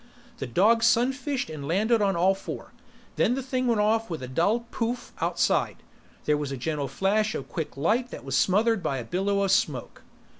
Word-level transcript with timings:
The 0.39 0.47
dog 0.47 0.81
sunfished 0.81 1.47
and 1.53 1.67
landed 1.67 2.01
on 2.01 2.15
all 2.15 2.33
four. 2.33 2.73
Then 3.17 3.35
the 3.35 3.43
thing 3.43 3.67
went 3.67 3.81
off 3.81 4.09
with 4.09 4.23
a 4.23 4.27
dull 4.27 4.61
pouf! 4.71 5.11
outside. 5.21 5.77
There 6.25 6.37
was 6.37 6.51
a 6.51 6.57
gentle 6.57 6.87
flash 6.87 7.35
of 7.35 7.47
quick 7.47 7.77
light 7.77 8.09
that 8.09 8.25
was 8.25 8.35
smothered 8.35 8.81
by 8.81 8.97
a 8.97 9.03
billow 9.03 9.43
of 9.43 9.51
smoke. 9.51 10.01